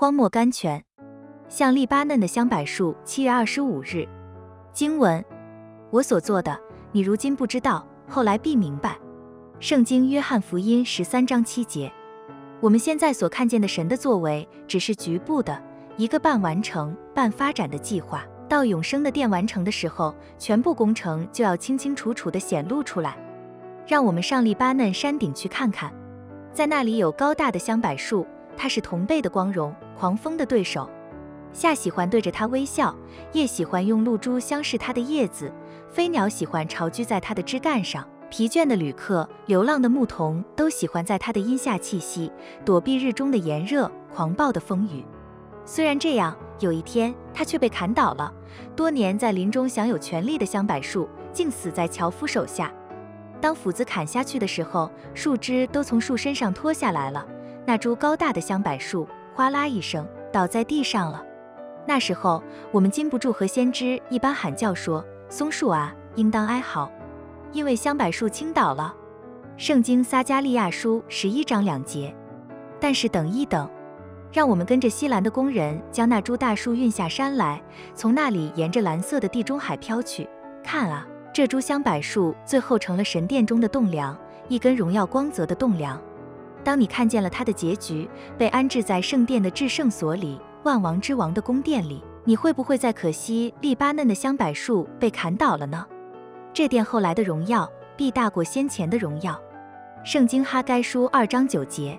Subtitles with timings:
[0.00, 0.84] 荒漠甘泉，
[1.48, 2.94] 像黎巴嫩的香柏树。
[3.02, 4.06] 七月二十五日，
[4.72, 5.24] 经文：
[5.90, 6.56] 我所做的，
[6.92, 8.96] 你如今不知道，后来必明白。
[9.58, 11.92] 圣经约翰福音十三章七节。
[12.60, 15.60] 我们现在所看见的神的作为，只是局部的
[15.96, 18.24] 一个半完成、半发展的计划。
[18.48, 23.16] 到永生的殿完成的时候，全部工程就要清清楚楚地显露出来。
[23.84, 25.92] 让我们上黎巴嫩山顶去看看，
[26.52, 28.24] 在那里有高大的香柏树，
[28.58, 30.90] 它是同辈的光荣，狂风的对手。
[31.52, 32.94] 夏喜欢对着它微笑，
[33.32, 35.50] 夜喜欢用露珠相视它的叶子，
[35.88, 42.30] 飞鸟喜欢巢居在它的枝干上，疲倦的旅客、流浪的牧童都喜欢在它的荫下栖息，
[42.64, 45.04] 躲避日中的炎热、狂暴的风雨。
[45.64, 48.32] 虽然这样，有一天它却被砍倒了。
[48.74, 52.72] 多年在林中享有权力的香柏树，竟死在樵夫手下。
[53.40, 57.26] 当斧子砍下去的时候，树枝都从树身上脱下来了。
[57.68, 61.22] 那株高大的香柏树哗啦一声倒在地上了。
[61.86, 66.90] 那时候，我们禁不住和先知一般喊叫说：“松树啊，应当哀嚎，
[67.52, 68.94] 因为香柏树倾倒了。”
[69.58, 72.16] 圣经撒加利亚书十一章两节。
[72.80, 73.68] 但是等一等，
[74.32, 77.62] 让我们跟着西兰的工人将那株大树运下山来，
[77.94, 80.26] 从那里沿着蓝色的地中海飘去。
[80.64, 81.06] 看啊！
[81.34, 84.16] 这株香柏树最后成了神殿中的栋梁，
[84.48, 86.00] 一根荣耀光泽的栋梁。
[86.64, 95.86] 当你看见了他的结局，被安置在圣殿的至圣所里，万王之王的宫殿里，你会不会在可惜黎巴嫩的香柏树被砍倒了呢？
[96.52, 99.40] 这殿后来的荣耀必大过先前的荣耀。
[100.04, 101.98] 圣经哈该书二章九节。